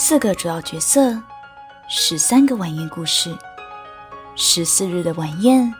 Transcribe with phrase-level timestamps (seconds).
[0.00, 1.20] 四个主要角色，
[1.88, 3.36] 十三个晚宴故事，
[4.36, 5.74] 十四日的晚宴，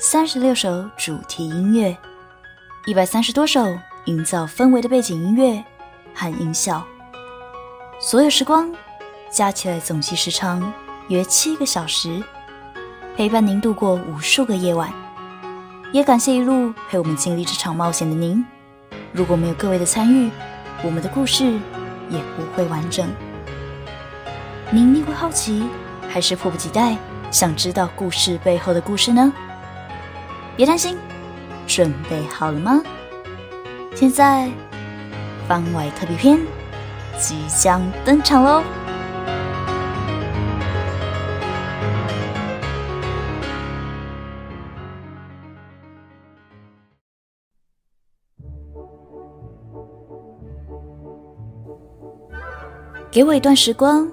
[0.00, 1.96] 三十六首主题音乐，
[2.86, 3.64] 一百三十多首
[4.06, 5.64] 营造氛围的背景音乐
[6.12, 6.84] 和音效，
[8.00, 8.68] 所有时光
[9.30, 10.72] 加起来总计时长
[11.06, 12.20] 约七个小时，
[13.16, 14.92] 陪伴您度过无数个夜晚。
[15.92, 18.44] 也感谢一路陪我们经历这场冒险的您。
[19.12, 20.32] 如果没有各位的参与，
[20.82, 21.44] 我们的故事
[22.10, 23.08] 也不会完整。
[24.74, 25.68] 您亦会好奇，
[26.08, 26.96] 还是迫不及待
[27.30, 29.30] 想知道故事背后的故事呢？
[30.56, 30.96] 别担心，
[31.66, 32.82] 准备好了吗？
[33.94, 34.50] 现在，
[35.46, 36.40] 番外特别篇
[37.18, 38.62] 即将登场喽！
[53.10, 54.10] 给我一段时光，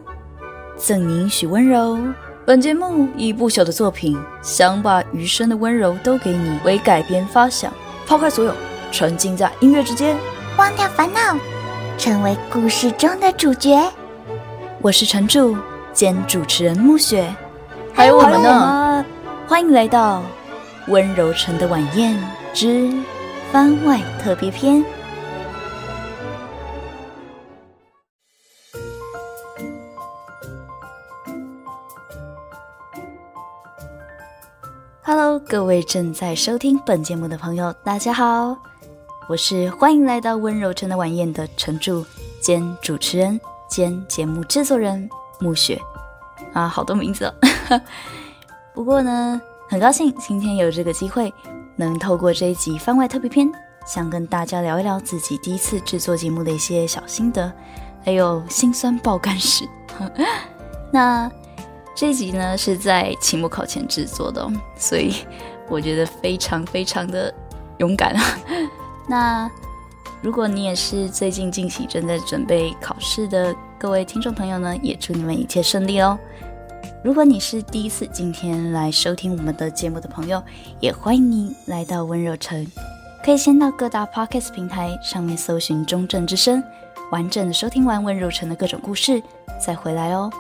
[0.79, 1.99] 赠您许温柔。
[2.45, 7.71] 本节目以不朽的作品，想把余生的温柔都给你为改编发想，
[8.07, 8.53] 抛开所有，
[8.89, 10.17] 沉浸在音乐之间，
[10.57, 11.37] 忘掉烦恼，
[11.97, 13.77] 成为故事中的主角。
[14.81, 15.55] 我是陈柱
[15.91, 17.29] 兼主持人暮雪，
[17.93, 19.05] 还有我们呢，
[19.47, 20.23] 欢迎来到
[20.87, 22.17] 温柔城的晚宴
[22.53, 22.89] 之
[23.51, 24.83] 番外特别篇。
[35.49, 38.55] 各位正在收听本节目的朋友，大家好，
[39.27, 42.05] 我是欢迎来到温柔城的晚宴的城主
[42.39, 45.81] 兼主持人兼节目制作人暮雪
[46.53, 47.33] 啊，好多名字哦。
[48.75, 51.33] 不过呢，很高兴今天有这个机会，
[51.75, 53.51] 能透过这一集番外特别篇，
[53.87, 57.51] 想跟大家聊一聊自己第一次制作节目的一些小心得，
[58.05, 59.67] 还有辛酸爆肝史。
[60.93, 61.27] 那。
[61.99, 65.15] 这集呢是在期末考前制作的哦，所以
[65.67, 67.33] 我觉得非常非常的
[67.79, 68.23] 勇敢啊。
[69.05, 69.51] 那
[70.21, 76.17] 如果你也是最近近期正在准备考试的各位听众朋友呢，也祝你们一切顺利哦。
[77.03, 80.41] 如果你是第一次今天来收听我们的节目的朋友，
[80.79, 82.65] 也欢迎你来到温柔城，
[83.25, 86.63] 可以先到各大 Podcast 平台上面搜寻“中正之声”，
[87.11, 89.21] 完整的收听完温柔城的各种故事，
[89.59, 90.31] 再回来哦。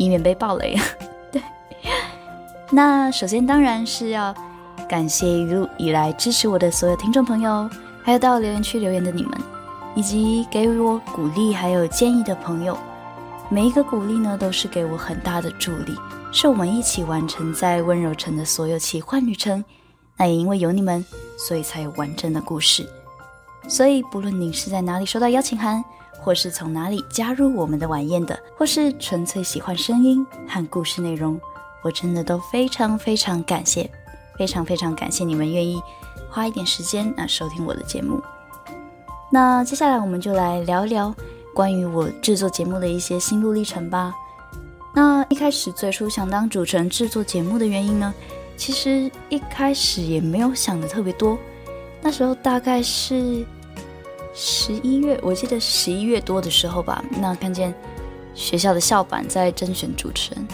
[0.00, 0.74] 以免被爆雷。
[1.30, 1.42] 对，
[2.70, 4.34] 那首先当然是要
[4.88, 7.68] 感谢一路以来支持我的所有听众朋友，
[8.02, 9.32] 还有到留言区留言的你们，
[9.94, 12.78] 以及给予我鼓励还有建议的朋友。
[13.50, 15.94] 每一个鼓励呢，都是给我很大的助力，
[16.32, 19.62] 是我们一起完成在温柔城的所有奇幻旅程。
[20.16, 21.04] 那也因为有你们，
[21.36, 22.88] 所以才有完整的故事。
[23.68, 25.84] 所以不论你是在哪里收到邀请函。
[26.20, 31.40] 或是从哪里加入我们的晚宴的，或是纯粹喜欢声音和故事内容，
[31.82, 33.90] 我真的都非常非常感谢，
[34.38, 35.80] 非常非常感谢你们愿意
[36.28, 38.22] 花一点时间啊收听我的节目。
[39.32, 41.14] 那接下来我们就来聊一聊
[41.54, 44.14] 关于我制作节目的一些心路历程吧。
[44.92, 48.12] 那一开始最初想当主持人制作节目的原因呢，
[48.56, 51.38] 其实一开始也没有想的特别多，
[52.02, 53.46] 那时候大概是。
[54.32, 57.74] 十一月，我记得十一月多的时候吧，那看见
[58.34, 60.46] 学校的校版在甄选主持人。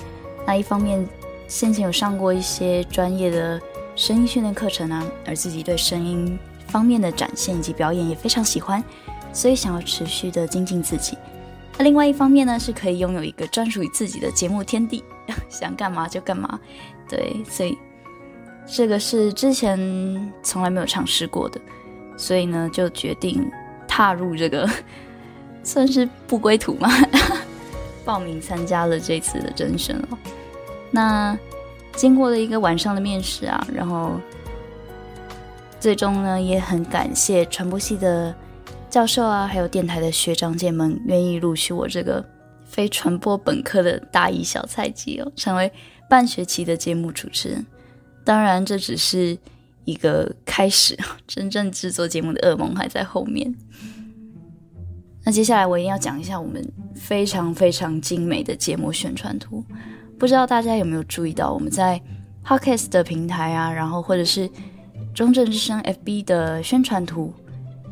[0.46, 1.06] 那一方面，
[1.46, 3.60] 先前有上过一些专业的
[3.94, 6.38] 声音训练课程啊，而自己对声音
[6.68, 8.82] 方面的展现以及表演也非常喜欢，
[9.32, 11.16] 所以想要持续的精进自己。
[11.76, 15.04] 那另外一方面呢，是可以拥有一个专属于自己的节目天地，
[15.50, 16.58] 想干嘛就干嘛。
[17.08, 17.76] 对，所以
[18.66, 21.60] 这个是之前从来没有尝试过的，
[22.16, 23.46] 所以呢，就决定。
[23.96, 24.68] 踏入这个
[25.62, 26.86] 算是不归途嘛，
[28.04, 30.08] 报名参加了这次的甄选了。
[30.90, 31.34] 那
[31.94, 34.20] 经过了一个晚上的面试啊，然后
[35.80, 38.34] 最终呢，也很感谢传播系的
[38.90, 42.22] 教授啊，还有电台的学长姐们愿意录取我这个
[42.66, 45.72] 非传播本科的大一小菜鸡哦，成为
[46.06, 47.66] 半学期的节目主持人。
[48.26, 49.38] 当然，这只是。
[49.86, 50.94] 一个开始，
[51.26, 53.54] 真正制作节目的噩梦还在后面。
[55.24, 56.62] 那接下来我一定要讲一下我们
[56.94, 59.64] 非常非常精美的节目宣传图。
[60.18, 62.00] 不知道大家有没有注意到，我们在
[62.44, 64.48] Podcast 的平台啊，然后或者是
[65.12, 67.32] 中正之声 FB 的宣传图，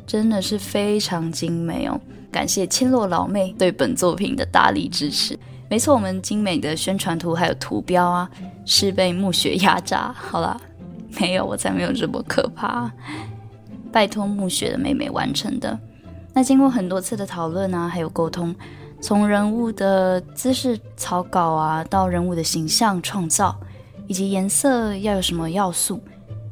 [0.06, 2.00] 真的是非常精美哦。
[2.30, 5.38] 感谢千落老妹对本作品的大力支持。
[5.68, 8.30] 没错，我们精美的宣传图还有图标啊，
[8.64, 10.12] 是被暮雪压榨。
[10.12, 10.60] 好了。
[11.20, 12.90] 没有，我才没有这么可怕。
[13.92, 15.78] 拜托暮雪的妹妹完成的。
[16.32, 18.52] 那经过很多次的讨论啊，还有沟通，
[19.00, 23.54] 从人物的姿势草稿啊，到人物的形象创造，
[24.08, 26.00] 以及颜色要有什么要素，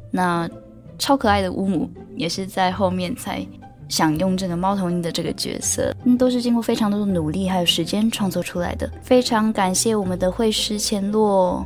[0.09, 0.49] 那
[0.97, 3.45] 超可爱的乌姆也是在后面才
[3.89, 8.89] 想用这个猫头鹰的这个角色，嗯，都是经过非常多的努力还有时间创作出来的。
[9.01, 11.65] 非常感谢我们的绘师千洛。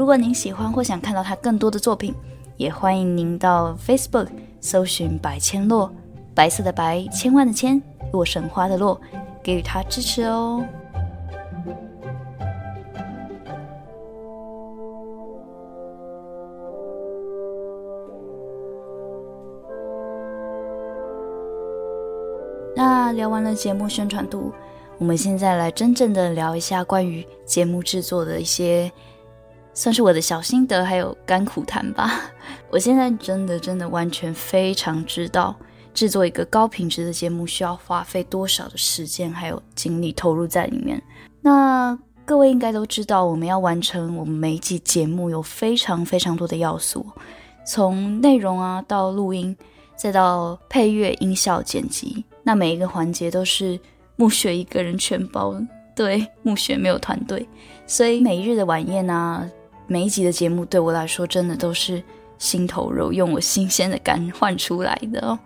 [0.00, 2.14] 如果您喜欢或想看到他更多的作品，
[2.56, 5.92] 也欢迎您到 Facebook 搜寻白千洛，
[6.34, 8.98] 白色的白，千万的千，洛神花的洛，
[9.42, 10.64] 给予他支持哦。
[22.74, 24.50] 那聊完了节目宣传度，
[24.96, 28.90] 我们现在来真正的聊一下关于节目制作的一些，
[29.80, 32.30] 算是我的小心得，还有甘苦谈吧。
[32.68, 35.56] 我现在真的真的完全非常知道
[35.94, 41.02] 制作一个高品质的节目需要花费多少的时间还有精力投入在里面。
[41.40, 47.06] 那各位应该都知道，我们要完成我们每一集节目有非常非常多的要素，
[47.64, 49.56] 从内容啊到录音，
[49.96, 52.22] 再到配乐、音效、剪辑。
[52.42, 53.80] 那每一个环节都是
[54.16, 55.54] 暮雪一个人全包，
[55.96, 57.48] 对，暮雪没有团队，
[57.86, 59.48] 所以每一日的晚宴啊，
[59.90, 62.00] 每一集的节目对我来说真的都是
[62.38, 65.36] 心头肉，用我新鲜的肝 换出来的哦。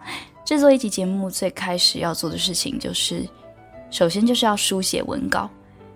[0.44, 3.26] 制作一集节目最开始要做的事情就是，
[3.90, 5.48] 首先就是要书写文稿，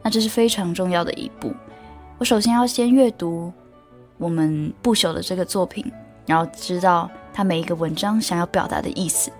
[0.03, 1.53] 那这是非常重要的一步。
[2.17, 3.53] 我首先要先阅读
[4.17, 5.85] 我们不朽的这个作品，
[6.25, 9.31] 然后知道他每一个文章想要表达的意思。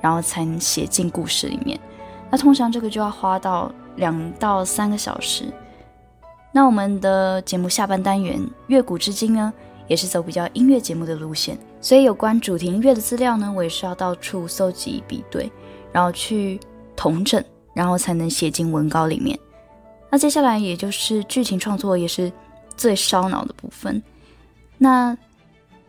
[0.00, 1.80] 然后才能写进故事里面，
[2.30, 5.52] 那通常这个就要花到两到三个小时。
[6.56, 9.52] 那我们的节目下半单元《乐古至今》呢，
[9.88, 15.50] 也是走比较音乐节目的路线，所以有关主题音乐的资料呢，我也是要到处搜集比对，
[15.90, 16.60] 然后去
[16.94, 17.42] 统整，
[17.74, 19.36] 然后才能写进文稿里面。
[20.08, 22.32] 那接下来也就是剧情创作，也是
[22.76, 24.00] 最烧脑的部分。
[24.78, 25.18] 那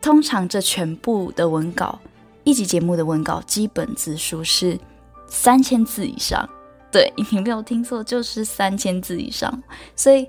[0.02, 1.96] 通常这全部的文稿。
[2.42, 4.78] 一集节目的文稿基本字数是
[5.28, 6.48] 三千字以上，
[6.92, 9.62] 对，你没有听错，就是三千字以上。
[9.96, 10.28] 所以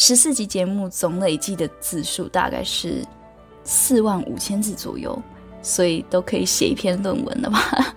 [0.00, 3.04] 十四集节目总累计的字数大概是
[3.64, 5.20] 四万五千字左右，
[5.60, 7.94] 所以都可以写一篇论文了吧？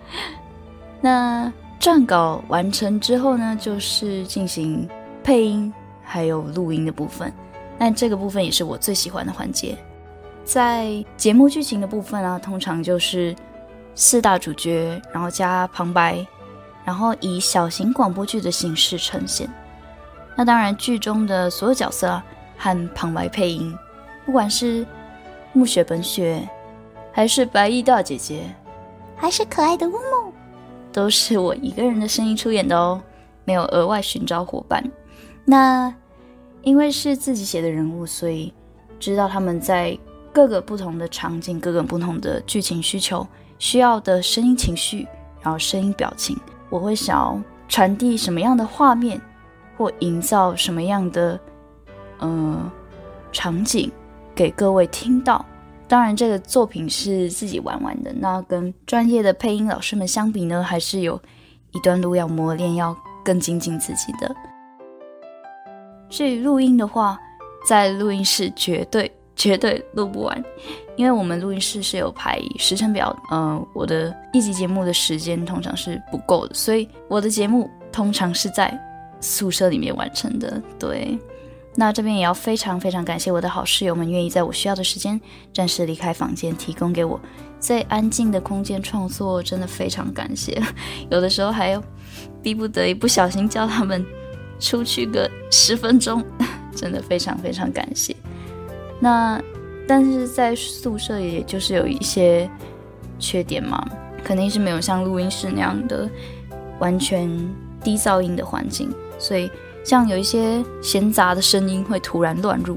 [1.00, 1.50] 那
[1.80, 4.86] 撰稿完成之后呢，就是进行
[5.24, 5.72] 配音
[6.04, 7.32] 还有录音的部分。
[7.78, 9.74] 那这个部分也是我最喜欢的环节。
[10.44, 13.34] 在节目剧情的部分啊，通常就是
[13.94, 16.26] 四大主角，然后加旁白，
[16.84, 19.48] 然后以小型广播剧的形式呈现。
[20.36, 22.20] 那当然，剧中的所有角色，
[22.56, 23.76] 和旁白配音，
[24.24, 24.86] 不管是
[25.52, 26.48] 暮雪本雪，
[27.12, 28.44] 还是白衣大姐姐，
[29.16, 30.32] 还是可爱的乌木，
[30.92, 33.00] 都是我一个人的声音出演的哦，
[33.44, 34.82] 没有额外寻找伙伴。
[35.44, 35.94] 那
[36.62, 38.52] 因为是自己写的人物，所以
[38.98, 39.98] 知道他们在。
[40.34, 43.26] 各个不同的场景，各个不同的剧情需求，
[43.58, 45.06] 需要的声音情绪，
[45.42, 46.34] 然后声音表情，
[46.70, 49.20] 我会想传递什么样的画面，
[49.76, 51.38] 或营造什么样的
[52.18, 52.72] 呃
[53.32, 53.90] 场景
[54.34, 55.44] 给各位听到。
[55.88, 61.20] 当然，这个作品是自己玩玩的，那跟专业的配音老师们相比呢，还是有
[61.72, 64.34] 一段路要磨练，要更精进自己的。
[66.08, 67.18] 至于录音的话，
[67.66, 69.10] 在录音室绝对。
[69.34, 70.44] 绝对录不完，
[70.94, 78.78] 因为我们录音室是有排时程表，嗯、我的一集节目的时间通常是不够的，所以我的节目通常是在
[79.22, 80.60] 宿舍里面完成的。
[80.78, 81.18] 对，
[81.74, 85.18] 那这边也要非常非常感谢我的好室友们，愿意在我需要的时间
[85.54, 87.18] 暂时离开房间，提供给我
[87.58, 90.60] 最安静的空间创作，真的非常感谢。
[91.08, 91.80] 有的时候还
[92.42, 94.04] 逼不得已不小心叫他们
[94.60, 96.22] 出去个十分钟，
[96.76, 98.14] 真的非常非常感谢。
[99.00, 99.40] 那，
[99.88, 102.50] 但是在宿舍也就是有一些
[103.18, 103.84] 缺点嘛，
[104.22, 106.08] 肯定是没有像录音室那样的
[106.78, 107.28] 完全
[107.82, 109.48] 低噪音的环境，所以
[109.84, 112.76] 像有一些闲杂的声音会突然乱入，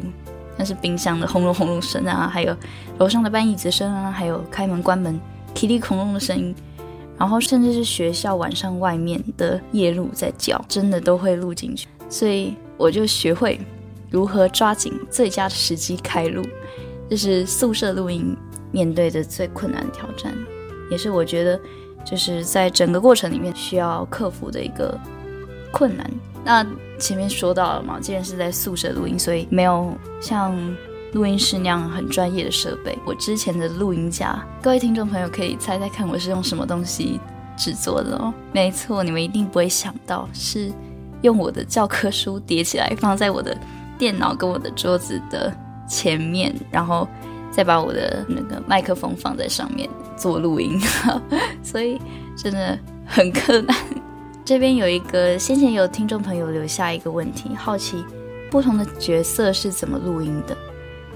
[0.57, 2.55] 像是冰箱的轰隆轰隆声啊，还有
[2.99, 5.19] 楼上的搬椅子声啊，还有开门关门
[5.55, 6.53] 噼里恐龙的声音，
[7.17, 13.59] 然后甚至是学校晚上外面的夜路在叫，真的都会录进去，所以我就学会。
[14.11, 16.41] 如何抓紧最佳的时机开录，
[17.09, 18.37] 这是宿舍录音
[18.71, 20.33] 面对的最困难的挑战，
[20.89, 21.59] 也是我觉得
[22.05, 24.97] 就是在整个过程里面需要克服的一个
[25.75, 26.10] 困难。
[26.46, 26.65] 那
[26.98, 30.55] 前面说到了嘛，既然是在宿舍录音，所以没有像
[31.12, 32.98] 录音室那样很专业的设备。
[33.05, 37.20] 我之前的录音架，各位听众朋友可以猜猜看，我是用什么东西
[37.58, 38.34] 制作的哦。
[38.53, 40.72] 没错，你们一定不会想到是
[41.24, 43.58] 用我的教科书叠起来放在我的
[43.98, 45.53] 电脑跟我的桌子的
[45.89, 47.05] 前面，然后
[47.51, 50.79] 再把我的那个麦克风放在上面做录音，
[51.62, 52.00] 所以
[52.38, 53.75] 真的很困难。
[54.45, 58.05] 这边有一个先前有听众朋友留下一个问题，好奇
[58.51, 60.55] 不同的角色是怎么录音的。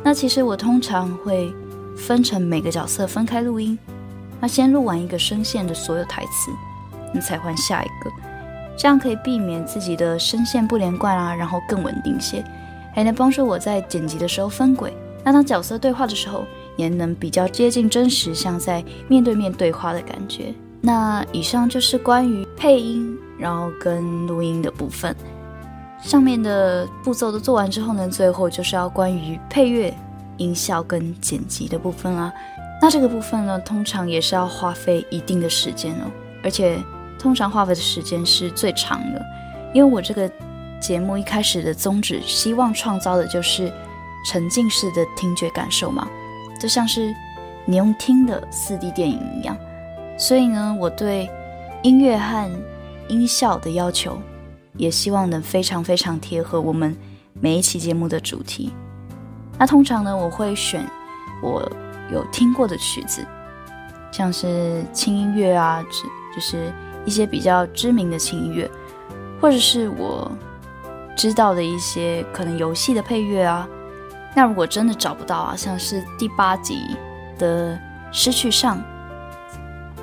[0.04, 1.54] 那其实我通常会
[1.96, 3.78] 分成每个角色分开录音，
[4.40, 6.52] 那先录完一个声线的所有台词，
[7.14, 8.10] 你才换下一个，
[8.76, 12.44] 这样可以避免自己的声线不连贯啊，然后更稳定些，
[12.96, 14.92] 还能帮助我在剪辑的时候分轨。
[15.24, 16.46] 那当角色对话的时候，
[16.76, 20.52] 也能比较接近真实，像在面对面对话的感觉。
[20.82, 25.16] 那以上就是关于配音，然后跟录音的部分。
[26.02, 29.94] 上面的步骤都做完之后呢，最后就是要关于配乐、
[30.38, 32.32] 音效跟剪辑的部分啦。
[32.82, 36.10] 那这个部分呢，通常也是要花费一定的时间哦，
[36.42, 36.82] 而且
[37.20, 39.22] 通常花费的时间是最长的，
[39.74, 40.32] 因为我这个
[40.80, 43.70] 节目一开始的宗旨，希望创造的就是
[44.26, 46.08] 沉浸式的听觉感受嘛，
[46.58, 47.14] 就像是
[47.66, 49.58] 你用听的 4D 电影一样。
[50.20, 51.32] 所以呢，我对
[51.82, 52.52] 音乐和
[53.08, 54.20] 音效的要求，
[54.76, 56.94] 也希望能非常非常贴合我们
[57.40, 58.74] 每一期节目的主题。
[59.58, 60.86] 那通常呢，我会选
[61.42, 61.72] 我
[62.12, 63.26] 有听过的曲子，
[64.12, 65.82] 像是轻音乐啊，
[66.36, 66.70] 就是
[67.06, 68.70] 一些比较知名的轻音乐，
[69.40, 70.30] 或者是我
[71.16, 73.66] 知道的一些可能游戏的配乐啊。
[74.36, 76.82] 那如果真的找不到啊，像是第八集
[77.38, 77.74] 的
[78.12, 78.78] 《失去上》。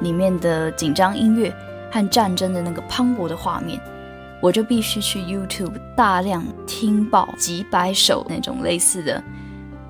[0.01, 1.55] 里面的紧张音乐
[1.91, 3.81] 和战争的那个磅礴的画面，
[4.41, 9.23] 我就必须去 YouTube 大量听爆几百首那种类似的，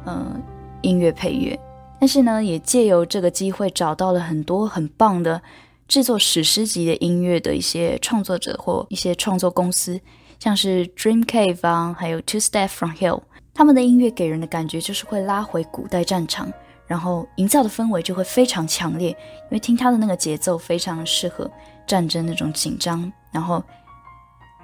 [0.05, 0.41] 呃，
[0.83, 1.59] 音乐配乐。
[1.99, 5.41] 但是呢，也借由这个机会找到了很多很棒的
[5.89, 9.99] 制作史诗级的音乐的一些创作者或一些创作公司，
[10.39, 13.23] 像是 Dream Cave 啊，还有 Two Step From Hell，
[13.55, 16.53] 他们的音乐给人的感觉就是会拉回古代战场。
[16.87, 21.50] 然后营造的氛围就会非常强烈，因为听他的那个节奏非常适合
[21.87, 23.62] 战争那种紧张，然后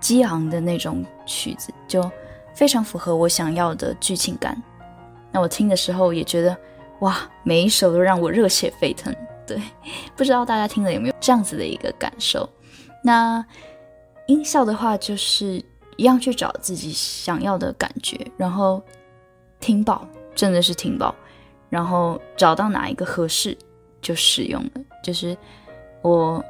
[0.01, 2.11] 激昂的那种曲子，就
[2.55, 4.61] 非常符合我想要的剧情感。
[5.31, 6.57] 那我听的时候也觉得，
[7.01, 9.15] 哇，每一首都让我热血沸腾。
[9.47, 9.61] 对，
[10.17, 12.49] 不知道大家听了有没有这样子的一个感受？
[13.03, 13.45] 那
[14.27, 15.61] 音效的话，就是
[15.97, 18.81] 一样去找自己想要的感觉，然后
[19.59, 21.15] 听爆，真的是听爆。
[21.73, 23.57] 然后找到哪一个合适
[24.03, 24.71] 就使用了，
[25.03, 25.35] 就是
[26.03, 26.45] 我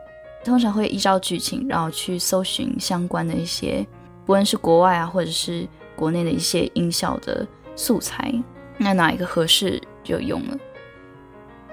[0.44, 3.86] 通常会依照剧情，然后去搜寻相关的一些，
[4.26, 5.64] 不论是国外啊，或者是
[5.94, 8.34] 国内的一些音效的素材，
[8.76, 10.58] 那哪一个合适就用了。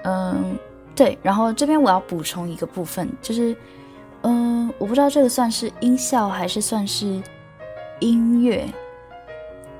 [0.04, 0.56] 嗯，
[0.94, 1.18] 对。
[1.20, 3.56] 然后这边我要补充一个部分，就是
[4.22, 7.20] 嗯，我不知道这个算是音效还是算是
[7.98, 8.64] 音乐。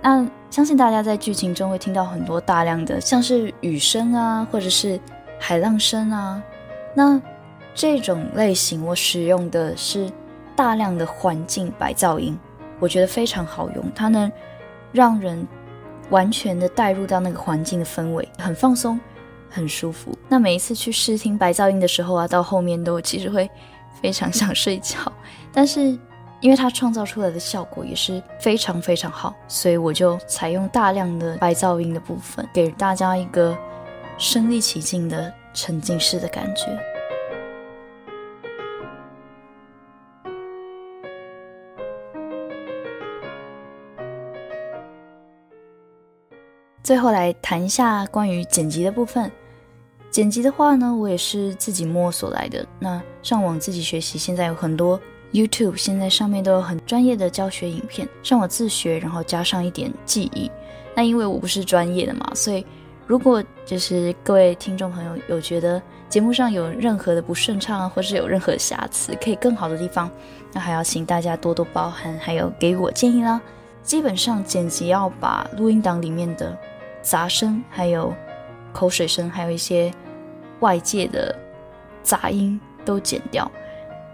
[0.02, 4.98] 那相信大家在剧情中会听到很多大量的像是雨声啊，或者是
[5.38, 6.42] 海浪声啊。
[6.94, 7.20] 那
[7.74, 10.10] 这种类型我使用的是
[10.56, 12.38] 大量的环境白噪音，
[12.78, 14.30] 我觉得非常好用，它能
[14.90, 15.46] 让人
[16.08, 18.98] 完全的带入到那个环境的氛围，很放松，
[19.48, 20.16] 很舒服。
[20.28, 23.48] 那每一次去试听白噪音的时候啊，到后面都其实会
[24.00, 24.96] 非常想睡觉，
[25.52, 25.98] 但是。
[26.40, 33.56] 因为它创造出来的效果也是非常非常好，所以我就采用大量的白噪音的部分，给大家一个
[34.16, 36.64] 身临其境的沉浸式的感觉。
[46.82, 49.30] 最后来谈一下关于剪辑的部分。
[50.10, 54.98] 剪辑的话呢，我也是自己摸索来的，那上网自己学习，现在有很多。
[55.32, 60.50] YouTube 现在上面都有很专业的教学影片，让我自学，然后加上一点记忆。
[60.94, 62.66] 那因为我不是专业的嘛，所以
[63.06, 70.10] 如果就是各位听众朋友有觉得节目上有任何的不顺畅，或是有任何瑕疵，可以更好的地方，
[70.52, 73.40] 那还要请大家多多包涵，还有给我建议啦。
[73.82, 76.58] 基本上剪辑要把录音档里面的
[77.02, 78.12] 杂声，还有
[78.72, 79.92] 口水声，还有一些
[80.58, 81.34] 外界的
[82.02, 83.50] 杂音都剪掉。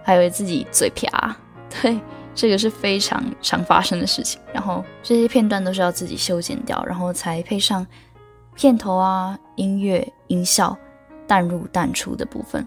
[0.06, 1.10] 还以为自己嘴瓢，
[1.82, 1.98] 对，
[2.32, 4.40] 这个是非常常发生的事情。
[4.52, 7.84] 然后这些片段都是要自己修剪掉，然后才配上
[8.54, 10.78] 片头啊、音乐、音效
[11.26, 12.64] 淡入淡出的部分。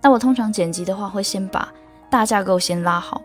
[0.00, 1.70] 那我通常剪辑的话，会先把
[2.08, 3.20] 大架构先拉好，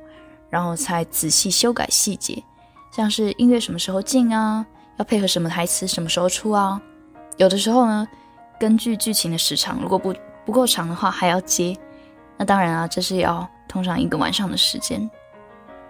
[0.49, 2.43] 然后才仔细修改细节，
[2.91, 4.65] 像是音乐什么时候进啊，
[4.97, 6.81] 要配合什么台词什么时候出啊。
[7.37, 8.05] 有的时候呢，
[8.59, 10.13] 根据剧情的时长，如果不
[10.45, 11.73] 不够长的话，还要接。
[12.37, 15.09] 那当然啊，这是要通常一个晚上的时间。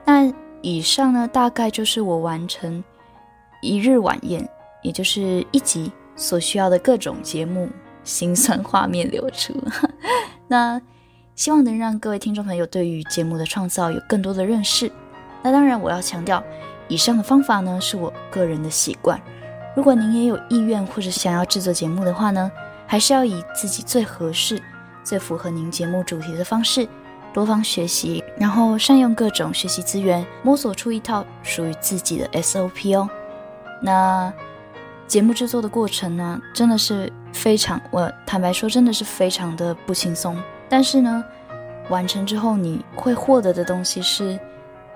[0.06, 2.84] 那以上呢，大概就是我完成
[3.62, 4.48] 一日晚宴，
[4.82, 7.70] 也就是一集所需要的各种节目
[8.04, 9.54] 辛酸画面流出。
[10.48, 10.80] 那
[11.36, 14.92] 希望能让各位听众朋友对于节目的创造有更多的认识。
[15.42, 16.44] 那当然，我要强调，
[16.88, 19.20] 以上的方法呢，是我个人的习惯。
[19.76, 22.52] 如果您也有意愿或者想要制作节目的话呢，
[22.88, 24.62] 还是要以自己最合适、
[25.06, 26.86] 最符合您节目主题的方式，
[27.32, 33.08] 多方学习，然后善用各种学习资源，摸索出一套属于自己的 SOP 哦。
[33.82, 34.34] 那
[35.08, 40.36] 节目制作的过程呢，真的是非常，我坦白说，真的是非常的不轻松。
[40.68, 41.24] 但是呢，
[41.90, 44.40] 完成之后你会获得的东西是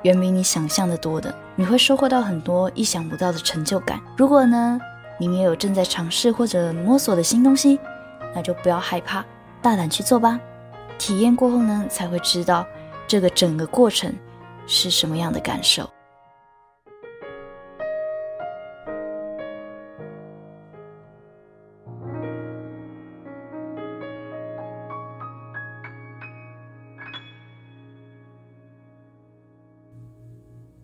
[0.02, 4.02] 远比你想象的多的，你会收获到很多意想不到的成就感。
[4.18, 4.80] 如果呢，
[5.20, 7.80] 你也有正在尝试或者摸索的新东西，
[8.34, 9.24] 那就不要害怕，
[9.62, 10.40] 大胆去做吧。
[10.98, 12.66] 体验过后呢，才会知道
[13.08, 14.14] 这个整个过程
[14.68, 15.90] 是什么样的感受。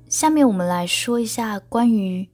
[0.07, 2.29] 下面我们来说一下关于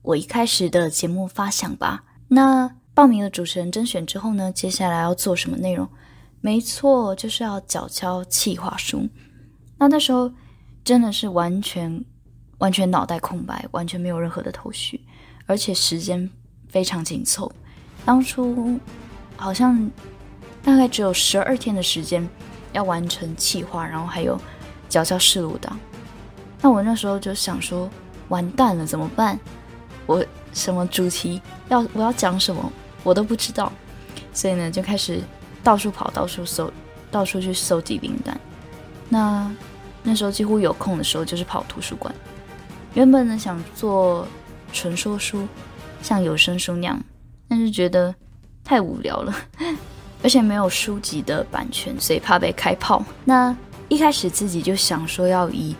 [0.00, 2.04] 我一开始的节目发想吧。
[2.28, 5.88] 那报名了主持人甄选之后呢，接下来要做什么内容？
[6.40, 9.08] 没错，就是要缴交企划书。
[9.78, 10.32] 那那时候
[10.82, 12.04] 真的是完全
[12.58, 15.00] 完全脑袋空白，完全没有任何的头绪，
[15.46, 16.28] 而且时间
[16.68, 17.48] 非常紧凑。
[18.04, 18.80] 当初
[19.36, 19.88] 好像
[20.64, 22.28] 大概只有十二天的时间
[22.72, 24.36] 要完成企划，然后还有
[24.88, 25.78] 缴交试录档。
[26.60, 27.88] 那我那时候就想说，
[28.26, 29.38] 完蛋了，怎么办？
[30.06, 32.72] 我什么主题要我要讲什么，
[33.08, 33.72] 我都不知道。
[34.32, 35.20] 所以呢，就开始
[35.64, 36.70] 到处跑，到处搜，
[37.10, 38.38] 到处去搜集灵感。
[39.08, 39.50] 那
[40.02, 42.14] 那时候几乎有空的时候，就是跑图书馆。
[42.94, 44.26] 原本呢想做
[44.72, 45.48] 纯说书，
[46.02, 47.02] 像有声书那样，
[47.48, 48.14] 但是觉得
[48.62, 49.34] 太无聊了，
[50.22, 53.04] 而且没有书籍的版权，所以怕被开炮。
[53.24, 53.56] 那
[53.88, 55.74] 一开始自己就想说要以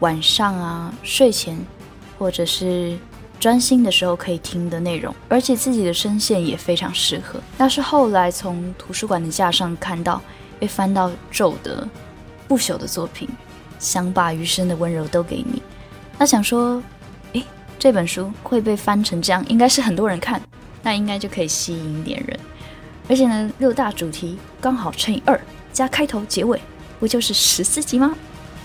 [0.00, 1.56] 晚上啊，睡前
[2.18, 2.98] 或者是
[3.40, 7.38] 专心的时候可以听的内容，而且自己的声线也非常适合。
[7.58, 10.20] 那是后来从图书馆的架上看到，
[10.58, 11.86] 被翻到皱的
[12.48, 13.28] 不朽的作品，
[13.78, 15.62] 想把余生的温柔都给你。
[16.18, 16.82] 那想说，
[17.34, 17.44] 诶，
[17.78, 20.40] 这本书会被翻成这样，应该是很多人看，
[20.82, 22.38] 那应该就可以吸引点人。
[23.08, 25.38] 而且呢，六大主题刚好乘以二，
[25.70, 26.58] 加开头结尾，
[26.98, 28.16] 不就是十四集吗？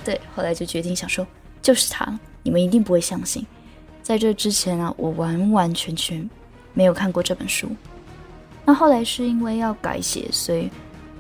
[0.06, 1.28] 对，后来就决定想说，
[1.62, 3.46] 就是他，你们一定不会相信。
[4.10, 6.28] 在这之前啊，我完完全全
[6.74, 7.70] 没有看过这本书。
[8.66, 10.68] 那后来是因为要改写，所以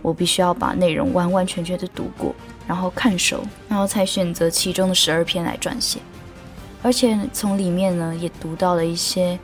[0.01, 2.33] 我必须要把内容完完全全的读过，
[2.67, 5.99] 然后看熟，然后才选择其中的十二篇来撰写。
[6.81, 9.37] 而且从里面呢，也读到了一些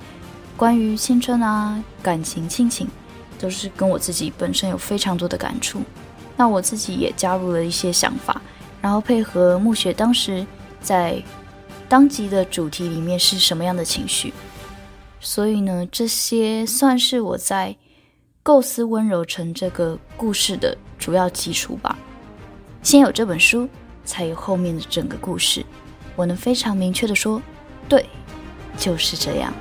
[0.57, 2.87] 关于青春啊、感情、亲情，
[3.37, 5.83] 都是跟我自己本身有非常多的感触。
[6.35, 8.41] 那我自己也加入了一些想法。
[8.81, 10.43] 然后配合暮雪当时
[10.81, 11.21] 在
[11.87, 14.33] 当集的主题里面是什么样的情绪，
[15.19, 17.75] 所以呢，这些算是我在
[18.41, 21.97] 构思温柔城这个故事的主要基础吧。
[22.81, 23.67] 先有这本书，
[24.03, 25.65] 才有后面的整个故事。
[26.15, 27.41] 我能非常明确的说，
[27.89, 28.05] 对，
[28.77, 29.53] 就是这样。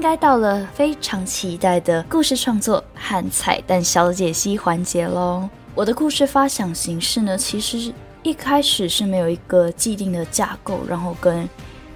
[0.00, 5.46] 应该到了非常期待的故事创作和彩蛋小解析环节喽。
[5.74, 11.46] 我的故事发想形式呢，其实一开始是没有一个既定的架构，然后跟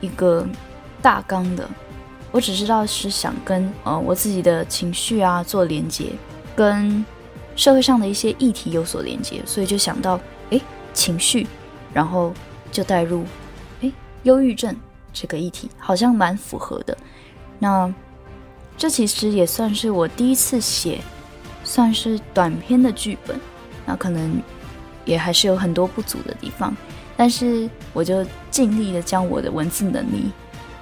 [0.02, 0.46] 一个
[1.00, 1.66] 大纲的。
[2.30, 6.12] 我只知道是想跟呃我自己的情绪啊做连接，
[6.54, 7.02] 跟
[7.56, 10.60] 社会上的一些议题有所连接，所以就想到诶
[10.92, 11.46] 情绪，
[11.90, 12.34] 然后
[12.70, 13.24] 就带入
[13.80, 13.90] 诶
[14.24, 14.76] 忧郁症
[15.10, 16.94] 这个议题，好像蛮符合的。
[17.64, 17.90] 那
[18.76, 21.00] 这其实也算是我第一次写，
[21.64, 23.40] 算是短篇的剧本，
[23.86, 24.38] 那可能
[25.06, 26.76] 也还是有很多不足的地方，
[27.16, 30.30] 但是我就尽力的将我的文字能力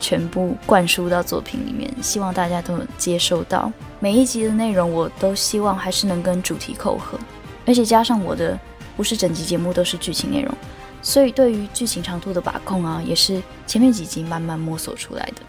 [0.01, 3.73] 全部灌输到作品里面，希望大家都能接受到。
[4.01, 7.17] 每一集的内容，我都希望还是能跟主题扣合，
[7.65, 8.59] 而且加上我的
[8.97, 10.53] 不是整集节目都是剧情内容，
[11.01, 15.43] 所以对于剧情长度的把控啊，也是前面几集慢慢摸索出来的。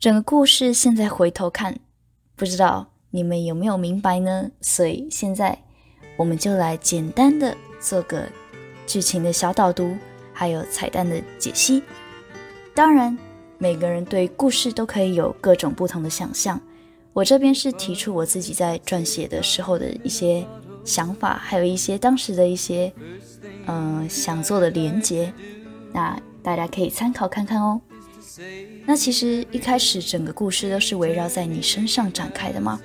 [0.00, 1.78] 整个故事现在回头看，
[2.34, 4.50] 不知道你们有没有明白呢？
[4.62, 5.58] 所以现在
[6.16, 8.26] 我们就来简单的做个
[8.86, 9.94] 剧情的小导读，
[10.32, 11.82] 还有彩蛋的解析。
[12.74, 13.14] 当然，
[13.58, 16.58] 每个人对故事都可以有各种不同的想象。
[17.12, 20.42] 我这边是提出我自己在撰写的时候的一些
[20.82, 22.90] 想法，还有一些当时的一些
[23.66, 25.30] 嗯、想做的连结，
[25.92, 27.78] 那大家可以参考看看哦。
[28.84, 32.80] 那其实一开始整个故事都是围绕在你身上展开的吗。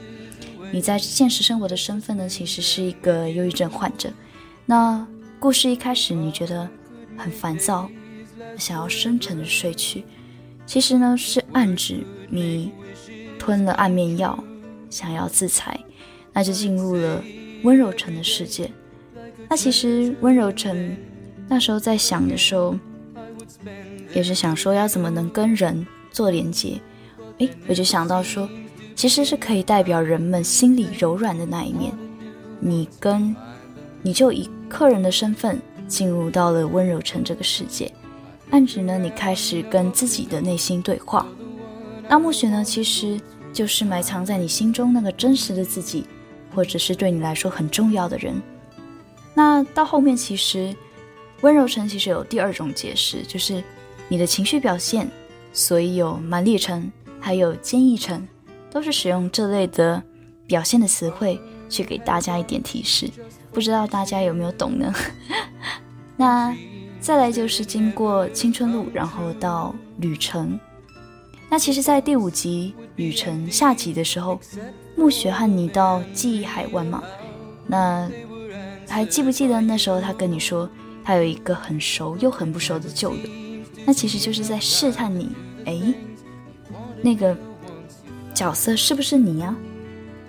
[0.71, 4.11] 你在现实生活的身份呢，其实是一个忧郁症患者。
[4.65, 5.05] 那
[5.39, 6.67] 故事一开始你觉得
[7.17, 7.89] 很烦躁，
[8.57, 10.03] 想要深沉的睡去，
[10.65, 12.71] 其实呢是暗指你。
[13.37, 14.43] 吞了安眠药，
[14.89, 15.79] 想要自裁，
[16.33, 17.23] 那就进入了
[17.61, 18.71] 温柔城的世界。
[19.47, 20.97] 那其实温柔城
[21.47, 22.75] 那时候在想的时候，
[24.15, 26.81] 也是想说要怎么能跟人做连接。
[27.37, 28.49] 诶，我就想到说，
[28.95, 31.93] 其实是可以代表人们心里柔软的那一面。
[32.59, 33.35] 你跟
[34.01, 37.91] 你就以客人的身份进入到了温柔城这个世界，
[38.49, 41.27] 暗指呢，你开始跟自己的内心对话。
[42.09, 43.21] 那暮雪呢，其实。
[43.55, 46.05] 就是埋藏在你心中那个真实的自己，
[46.53, 48.35] 或者是对你来说很重要的人。
[49.33, 50.75] 那到后面，其实
[51.39, 53.63] 温柔城其实有第二种解释，就是
[54.07, 55.09] 你的情绪表现。
[55.57, 58.27] 所以有蛮烈城，还有坚毅城，
[58.69, 60.03] 都是使用这类的
[60.45, 61.39] 表现的词汇
[61.69, 63.09] 去给大家一点提示。
[63.53, 64.93] 不知道大家有没有懂呢？
[66.17, 66.53] 那
[66.99, 70.59] 再来就是经过青春路，然后到旅程。
[71.49, 74.37] 那其实，在第五集旅程下集的时候，
[74.97, 77.01] 暮雪和你到记忆海湾嘛，
[77.65, 78.11] 那
[78.89, 80.69] 还记不记得那时候他跟你说，
[81.01, 83.44] 他有一个很熟又很不熟的旧友？
[83.85, 85.29] 那其实就是在试探你，
[85.65, 85.93] 哎，
[87.01, 87.35] 那个
[88.33, 89.55] 角色是不是你呀？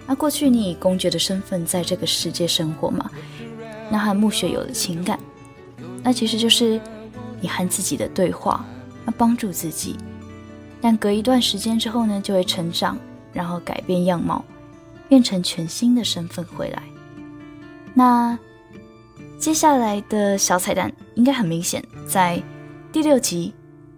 [0.07, 3.11] 那过去你以公爵的身份在这个世界生活嘛，
[3.91, 5.19] 那和暮雪有了情感，
[6.03, 6.81] 那其实就是
[7.41, 8.65] 你和自己的对话，
[9.05, 9.97] 那帮助自己。
[10.81, 12.97] 但隔一段时间之后呢，就会成长，
[13.33, 14.45] 然后改变样貌，
[15.09, 16.83] 变成全新的身份回来。
[17.95, 18.39] 那
[19.39, 22.41] 接下来的小彩蛋应该很明显，在
[22.93, 23.55] 第六集，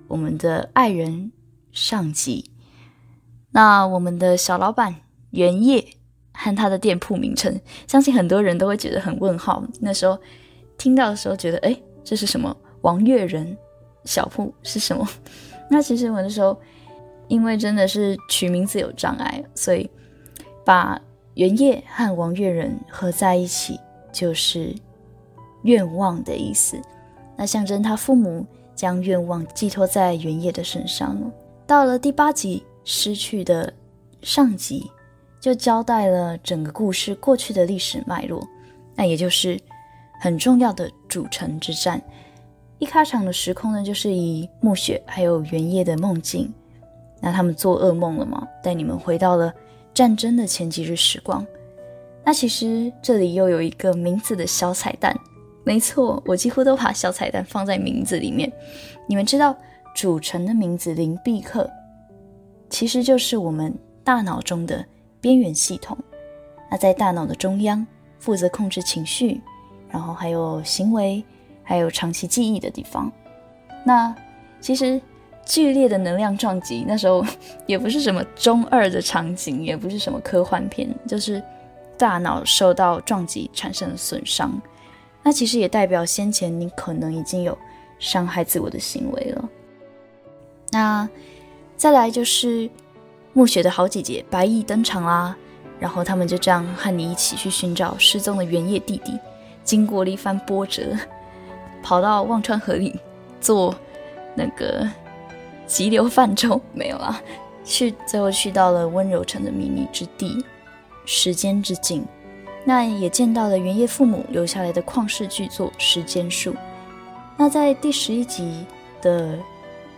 [0.09, 1.31] 我们的爱人
[1.73, 2.51] 上集。
[3.51, 4.95] 那我们的小老板
[5.31, 5.85] 原叶
[6.33, 9.63] 和他的店铺名称，相信很多人都会觉得很问号。
[9.81, 10.19] 那时候
[10.77, 12.57] 听到的时候，觉得哎，这是什么？
[12.81, 13.57] 王月人
[14.05, 15.09] 小铺是什么？
[15.71, 16.59] 那其实我那时候。
[17.29, 19.91] 因为真的是取名字有障碍，所以
[20.65, 20.99] 把
[21.35, 23.79] 原叶和王月人合在一起，
[24.11, 24.75] 就是
[25.65, 26.81] 愿望的意思。
[27.37, 28.47] 那象征他父母
[28.79, 31.29] 将愿望寄托在原野的身上了。
[31.67, 33.73] 到了第八集失去的
[34.23, 34.89] 上集，
[35.41, 38.47] 就交代了整个故事过去的历史脉络，
[38.95, 39.59] 那也就是
[40.21, 42.01] 很重要的主城之战。
[42.79, 46.55] 一开场的时空呢，就是以暮雪还有原野的梦境。
[47.21, 48.47] 那他们做噩梦了吗？
[48.63, 49.53] 带你们回到了
[49.93, 51.45] 战争的前几日时光。
[52.25, 55.19] 那其实这里又有一个名字的小彩蛋。
[55.69, 58.51] 没错，我几乎都把小彩蛋放在名字里面。
[59.07, 59.55] 你们知道
[59.95, 61.71] 主城的名字灵璧客，
[62.71, 64.83] 其实就是我们大脑中的
[65.21, 65.95] 边缘系统。
[66.71, 67.87] 那在大脑的中央，
[68.19, 69.43] 负责控制情绪，
[69.91, 71.23] 然后还有行为，
[71.63, 73.13] 还有长期记忆的地方。
[73.85, 74.17] 那
[74.63, 74.99] 其实。
[75.45, 77.25] 剧烈的能量撞击，那时候
[77.65, 81.43] 也不是什么中二的场景，也不是什么科幻片，就是
[81.97, 84.61] 大脑受到撞击产生了损伤。
[85.29, 87.57] 那其实也代表先前你可能已经有
[87.99, 89.49] 伤害自我的行为了。
[90.71, 91.07] 那
[91.77, 92.71] 再来就是
[93.35, 95.37] 暮雪的好姐姐白毅登场啦，
[95.79, 99.19] 然后他们就这样和你一起去寻找失踪的原叶弟弟，
[99.63, 100.97] 经过了一番波折，
[101.83, 102.99] 跑到忘川河里
[103.39, 103.75] 做
[104.35, 104.89] 那个。
[105.67, 107.21] 急流泛舟没有啦，
[107.67, 110.43] 去最后去到了温柔城的秘密之地，
[111.05, 112.03] 时间之境，
[112.69, 116.53] 那也见到了原叶父母留下来的旷世巨作《时间树》。
[117.35, 118.67] 那在第十一集
[119.01, 119.39] 的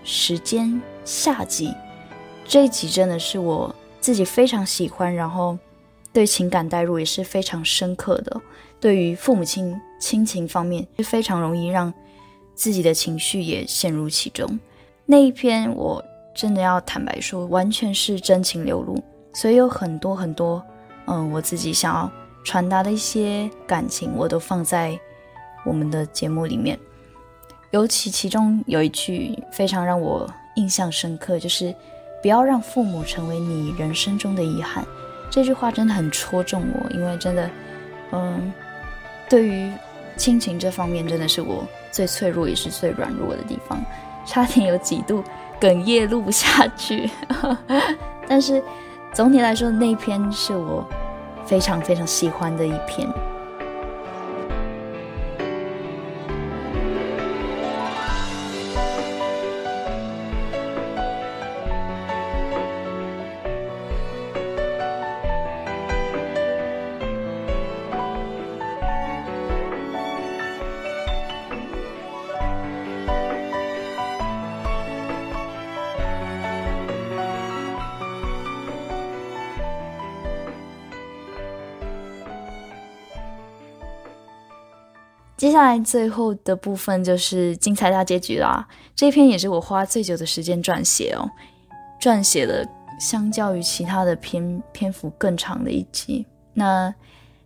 [0.05, 1.75] 时间下集，
[2.45, 5.59] 这一集真的是我自己非常喜欢，然后
[6.13, 8.41] 对情感代入也是非常深刻的。
[8.79, 11.93] 对于父母亲亲情方面，是非常容易让
[12.55, 14.61] 自己的情绪也陷入其中。
[15.07, 16.01] 那一篇我
[16.37, 19.03] 真的要坦白说，完全是真情流露，
[19.35, 20.65] 所以有很多很多，
[21.07, 22.09] 嗯，我自己想要
[22.45, 24.99] 传达的一些感情，我都放在
[25.65, 26.79] 我们的节目里面。
[27.71, 31.75] 尤其其中有一句非常让我印象深刻，就是
[32.21, 34.85] 不要让父母成为你人生中的遗憾。
[35.31, 37.51] 这句话真的很戳中我，因为真的，
[38.11, 38.53] 嗯，
[39.29, 39.73] 对于
[40.17, 43.81] 亲情这方面，真的是我最脆弱也是最软弱的地方，
[44.27, 45.23] 差点有几度
[45.61, 47.09] 哽咽录不下去。
[48.27, 48.61] 但是
[49.15, 50.85] 总体来说，那篇是我
[51.51, 53.30] 非常非常喜欢的一篇。
[85.41, 88.69] 接下来最后的部分就是精彩大结局啦！
[88.95, 91.27] 这篇也是我花最久的时间撰写哦，
[91.99, 92.63] 撰写了
[92.99, 96.27] 相较于其他的篇篇幅更长的一集。
[96.53, 96.95] 那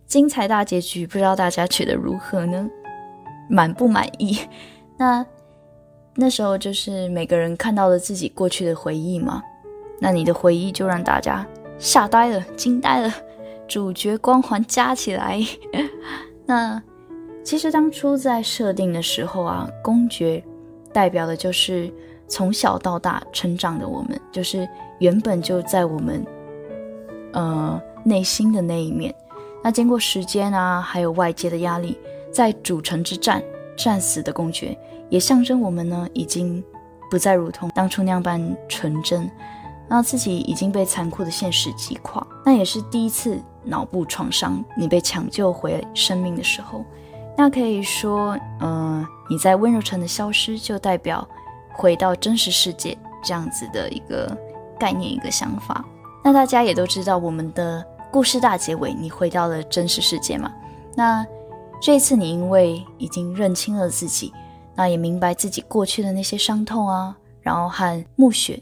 [0.07, 2.69] 精彩大结局，不知道大家觉得如何呢？
[3.49, 4.37] 满不满意？
[4.99, 5.25] 那
[6.15, 9.41] 那时候就是每个人看到了自己过去的回忆嘛，
[10.01, 11.47] 那你的回忆就让大家
[11.79, 13.13] 吓呆了、惊呆了，
[13.69, 15.39] 主角光环加起来，
[16.45, 16.83] 那。
[17.45, 20.43] 其实当初在设定的时候啊，公爵
[20.91, 21.93] 代表的就是
[22.27, 26.25] 从小到大成长的我们，就是原本就在我们
[27.33, 29.13] 呃内心的那一面。
[29.63, 31.95] 那经过时间啊，还有外界的压力，
[32.31, 33.43] 在主城之战
[33.77, 34.75] 战死的公爵，
[35.09, 36.63] 也象征我们呢已经
[37.11, 39.29] 不再如同当初那样般纯真，
[39.87, 42.25] 那自己已经被残酷的现实击垮。
[42.43, 46.83] 那也是第一次脑部创伤，你被抢救回生命的时候。
[47.37, 51.27] 那可以说，嗯、你在温柔城的消失，就代表
[51.73, 54.35] 回到真实世界这样子的一个
[54.79, 55.83] 概念，一个想法。
[56.23, 60.51] 那大家也都知道，我们的故事大结尾，你回到了真实世界嘛？
[60.95, 61.25] 那
[61.81, 64.33] 这一次，你因为已经认清了自己，
[64.73, 68.59] 那也明白自己过去的那些伤痛啊，然后和暮雪，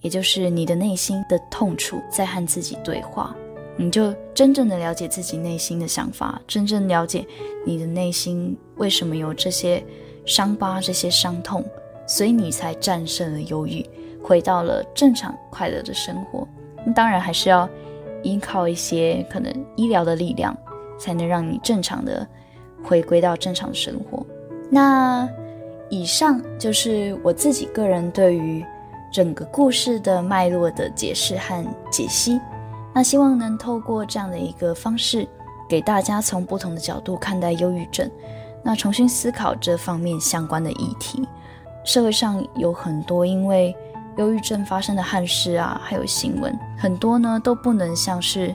[0.00, 3.34] 也就是你的内心的痛楚，在和自己对话。
[3.76, 7.26] 你就真正的了解自己内心的想法，真正了解
[7.64, 9.82] 你的内心为什么有这些
[10.26, 11.64] 伤疤、这些伤痛，
[12.06, 13.84] 所以你才战胜了忧郁，
[14.22, 16.46] 回到了正常快乐的生活。
[16.84, 17.68] 那当然还是要
[18.22, 20.56] 依靠一些可能医疗的力量，
[20.98, 22.26] 才能让你正常的
[22.84, 24.24] 回归到正常生活。
[24.70, 25.28] 那
[25.88, 28.64] 以上就是我自己个人对于
[29.12, 32.38] 整个故事的脉络的解释和解析。
[32.94, 35.26] 那希望能透过这样的一个方式，
[35.68, 38.10] 给大家从不同的角度看待忧郁症，
[38.62, 41.26] 那重新思考这方面相关的议题。
[41.84, 43.74] 社会上有很多因为
[44.18, 48.54] 忧郁症发生的憾事啊，还有新闻，很多呢都不能像是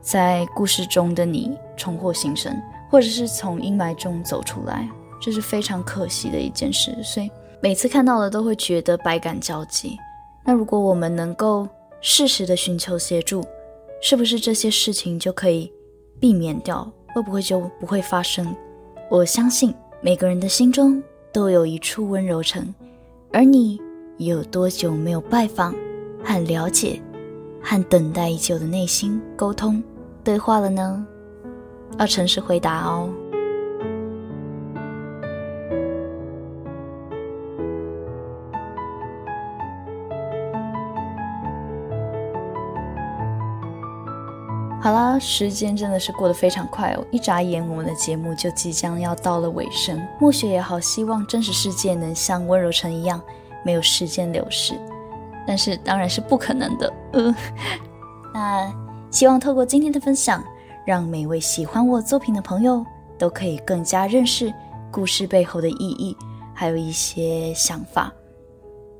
[0.00, 2.56] 在故事中的你重获新生，
[2.90, 4.88] 或者是从阴霾中走出来，
[5.20, 6.96] 这是非常可惜的一件事。
[7.02, 9.98] 所以每次看到了都会觉得百感交集。
[10.42, 11.68] 那如果我们能够
[12.00, 13.44] 适时的寻求协助，
[14.06, 15.72] 是不是这些事情就可以
[16.20, 16.86] 避免掉？
[17.14, 18.54] 会不会就不会发生？
[19.10, 22.74] 我相信每个人的心中都有一处温柔城，
[23.32, 23.80] 而你
[24.18, 25.74] 有多久没有拜访、
[26.22, 27.00] 和了解、
[27.62, 29.82] 和等待已久的内心沟通
[30.22, 31.06] 对话了呢？
[31.98, 33.08] 要诚实回答哦。
[44.84, 49.98] 好啦，时间真的是过得非常快哦，一眨眼，我们的节目就即将要到了尾声。
[50.20, 53.18] 暮雪也好希望真实世界能像温柔城一样，
[53.64, 54.78] 没有时间流逝，
[55.46, 56.92] 但是当然是不可能的。
[57.12, 57.34] 呃，
[58.34, 58.74] 那
[59.10, 60.44] 希望透过今天的分享，
[60.84, 62.84] 让每位喜欢我作品的朋友
[63.16, 64.52] 都可以更加认识
[64.90, 66.14] 故事背后的意义，
[66.52, 68.12] 还有一些想法，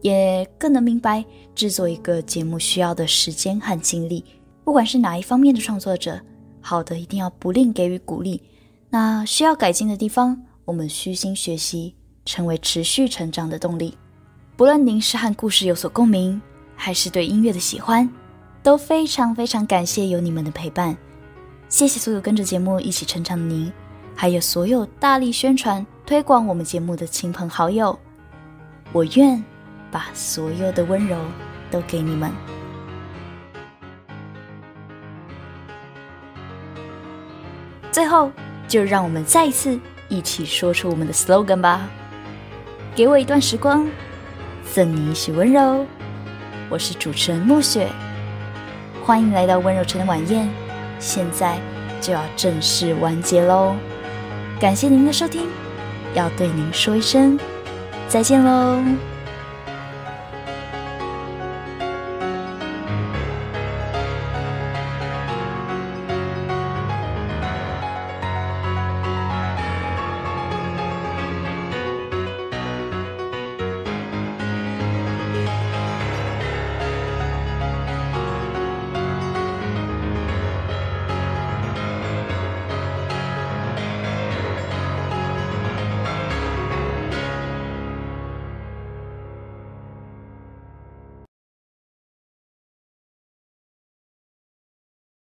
[0.01, 1.23] 也更能明白
[1.55, 4.25] 制作一个节目需要的时间和精力。
[4.64, 6.18] 不管是哪一方面的创作者，
[6.61, 8.42] 好的一定要不吝给予鼓励。
[8.88, 13.96] 那需要改进的地方，我们虚心学习，成为持续成长的动力。
[14.57, 16.40] 不论您是和故事有所共鸣，
[16.74, 18.09] 还是对音乐的喜欢，
[18.62, 20.96] 都非常非常感谢有你们的陪伴。
[21.68, 23.70] 谢谢所有跟着节目一起成长的您，
[24.14, 27.98] 还有所有大力宣传推广我们节目的亲朋好友。
[28.92, 29.42] 我愿
[29.90, 31.18] 把所有的温柔
[31.70, 32.53] 都给你们。
[37.94, 38.28] 最后，
[38.66, 39.78] 就让我们再一次
[40.09, 41.88] 一起说出我们的 slogan 吧。
[42.92, 43.88] 给我一段时光，
[44.72, 45.87] 赠你一许温柔。
[46.68, 47.87] 我是主持人暮雪，
[49.04, 50.48] 欢迎来到温柔城的晚宴，
[50.98, 51.57] 现在
[52.00, 53.76] 就要正式完结喽！
[54.59, 55.46] 感谢您的收听，
[56.14, 57.38] 要对您说一声
[58.09, 58.83] 再见喽。